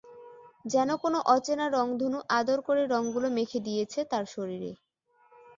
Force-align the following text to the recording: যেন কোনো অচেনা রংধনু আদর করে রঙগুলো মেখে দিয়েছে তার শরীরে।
যেন 0.65 0.89
কোনো 1.03 1.17
অচেনা 1.35 1.65
রংধনু 1.69 2.19
আদর 2.39 2.59
করে 2.67 2.81
রঙগুলো 2.93 3.27
মেখে 3.37 3.59
দিয়েছে 3.67 3.99
তার 4.11 4.25
শরীরে। 4.33 4.71